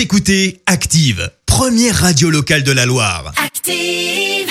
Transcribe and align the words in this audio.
Vous 0.00 0.04
écoutez 0.04 0.62
Active, 0.64 1.30
première 1.44 1.94
radio 1.94 2.30
locale 2.30 2.62
de 2.62 2.72
la 2.72 2.86
Loire. 2.86 3.34
Active. 3.36 4.48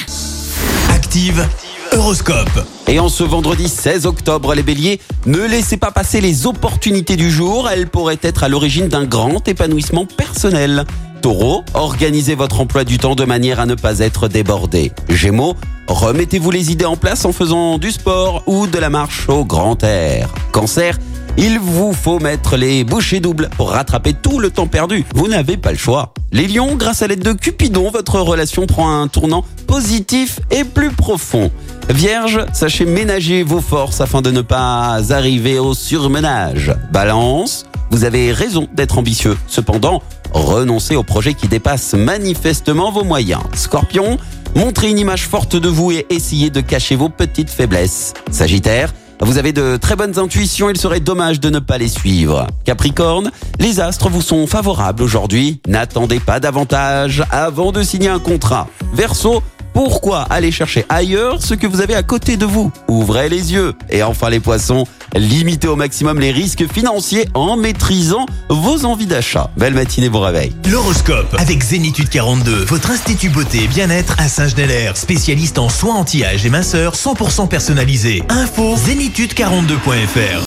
Active, 0.92 1.44
Horoscope. 1.92 2.68
Et 2.88 3.00
en 3.00 3.10
ce 3.10 3.24
vendredi 3.24 3.68
16 3.68 4.06
octobre, 4.06 4.54
les 4.54 4.62
béliers, 4.62 5.02
ne 5.26 5.40
laissez 5.40 5.78
pas 5.78 5.90
passer 5.90 6.22
les 6.22 6.46
opportunités 6.46 7.16
du 7.16 7.32
jour, 7.32 7.68
elles 7.68 7.88
pourraient 7.88 8.20
être 8.22 8.44
à 8.44 8.48
l'origine 8.48 8.90
d'un 8.90 9.06
grand 9.06 9.48
épanouissement 9.48 10.06
personnel. 10.06 10.84
Taureau, 11.24 11.64
organisez 11.74 12.36
votre 12.36 12.62
emploi 12.62 12.84
du 12.84 13.00
temps 13.00 13.16
de 13.16 13.26
manière 13.26 13.60
à 13.60 13.66
ne 13.66 13.74
pas 13.74 14.00
être 14.00 14.28
débordé. 14.28 14.92
Gémeaux, 15.10 15.56
remettez-vous 15.88 16.52
les 16.52 16.72
idées 16.72 16.86
en 16.86 16.96
place 16.96 17.26
en 17.26 17.32
faisant 17.32 17.80
du 17.80 17.90
sport 17.90 18.44
ou 18.46 18.68
de 18.68 18.78
la 18.78 18.92
marche 18.92 19.28
au 19.28 19.46
grand 19.46 19.84
air. 19.84 20.30
Cancer, 20.52 21.00
il 21.38 21.60
vous 21.60 21.94
faut 21.94 22.20
mettre 22.20 22.58
les 22.58 22.84
bouchées 22.84 23.20
doubles 23.20 23.50
pour 23.58 23.72
rattraper 23.72 24.14
tout 24.14 24.40
le 24.40 24.50
temps 24.50 24.68
perdu. 24.68 25.06
Vous 25.16 25.28
n'avez 25.28 25.58
pas 25.58 25.72
le 25.72 25.78
choix. 25.78 26.14
Les 26.32 26.48
lions, 26.48 26.76
grâce 26.76 27.02
à 27.02 27.08
l'aide 27.08 27.24
de 27.24 27.34
Cupidon, 27.34 27.90
votre 27.92 28.20
relation 28.20 28.66
prend 28.66 29.02
un 29.02 29.08
tournant 29.08 29.44
positif 29.68 30.40
et 30.52 30.64
plus 30.64 30.92
profond. 30.92 31.52
Vierge, 31.90 32.46
sachez 32.54 32.86
ménager 32.86 33.44
vos 33.44 33.62
forces 33.62 34.02
afin 34.02 34.22
de 34.22 34.30
ne 34.30 34.42
pas 34.42 35.00
arriver 35.12 35.58
au 35.58 35.74
surmenage. 35.74 36.76
Balance, 36.92 37.66
vous 37.90 38.04
avez 38.04 38.32
raison 38.32 38.68
d'être 38.74 38.98
ambitieux. 38.98 39.38
Cependant, 39.48 40.04
renoncez 40.32 40.96
aux 40.96 41.04
projets 41.04 41.34
qui 41.34 41.48
dépassent 41.48 41.94
manifestement 41.94 42.92
vos 42.92 43.04
moyens. 43.04 43.42
Scorpion, 43.56 44.18
montrez 44.56 44.90
une 44.90 45.00
image 45.00 45.28
forte 45.28 45.56
de 45.56 45.70
vous 45.70 45.92
et 45.92 46.06
essayez 46.10 46.50
de 46.52 46.62
cacher 46.62 46.96
vos 46.96 47.10
petites 47.10 47.50
faiblesses. 47.50 48.14
Sagittaire, 48.30 48.94
vous 49.22 49.38
avez 49.38 49.52
de 49.52 49.78
très 49.78 49.96
bonnes 49.96 50.18
intuitions, 50.18 50.70
il 50.70 50.78
serait 50.78 51.00
dommage 51.00 51.40
de 51.40 51.50
ne 51.50 51.60
pas 51.60 51.78
les 51.78 51.88
suivre. 51.88 52.48
Capricorne, 52.66 53.32
les 53.60 53.80
astres 53.80 54.10
vous 54.10 54.22
sont 54.22 54.48
favorables 54.48 55.04
aujourd'hui. 55.04 55.62
N'attendez 55.68 56.20
pas 56.20 56.40
davantage 56.40 57.24
avant 57.30 57.72
de 57.72 57.84
signer 57.84 58.10
un 58.10 58.20
contrat. 58.20 58.68
Verseau, 58.94 59.44
pourquoi 59.74 60.22
aller 60.24 60.52
chercher 60.52 60.86
ailleurs 60.90 61.42
ce 61.42 61.54
que 61.54 61.68
vous 61.68 61.82
avez 61.82 61.96
à 61.96 62.04
côté 62.04 62.38
de 62.38 62.46
vous 62.46 62.72
Ouvrez 62.88 63.30
les 63.30 63.54
yeux. 63.54 63.74
Et 63.90 64.04
enfin 64.04 64.30
les 64.30 64.40
poissons, 64.40 64.86
limitez 65.16 65.68
au 65.68 65.76
maximum 65.76 66.20
les 66.20 66.32
risques 66.32 66.72
financiers 66.72 67.28
en 67.34 67.58
maîtrisant 67.58 68.26
vos 68.50 68.86
envies 68.86 69.06
d'achat. 69.08 69.50
Belle 69.58 69.74
matinée, 69.74 70.10
bon 70.10 70.22
réveil. 70.22 70.54
L'horoscope 70.70 71.36
avec 71.38 71.64
Zénitude 71.64 72.10
42, 72.10 72.66
votre 72.66 72.92
institut 72.92 73.30
beauté 73.30 73.64
et 73.64 73.68
bien-être 73.68 74.16
à 74.18 74.28
Saint-Genélaire, 74.28 74.98
spécialiste 74.98 75.60
en 75.60 75.70
soins 75.70 75.96
anti-âge 75.96 76.46
et 76.46 76.50
minceur 76.50 76.96
100% 76.96 77.48
personnalisé. 77.48 78.24
Info 78.30 78.76
zénitude42.fr. 78.76 80.46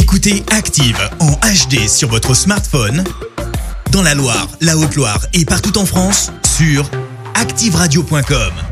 Écoutez 0.00 0.44
Active 0.50 0.98
en 1.20 1.32
HD 1.32 1.88
sur 1.88 2.08
votre 2.08 2.34
smartphone, 2.34 3.04
dans 3.92 4.02
la 4.02 4.14
Loire, 4.14 4.48
la 4.60 4.76
Haute-Loire 4.76 5.20
et 5.34 5.44
partout 5.44 5.78
en 5.78 5.86
France, 5.86 6.32
sur 6.56 6.88
activeradio.com. 7.36 8.65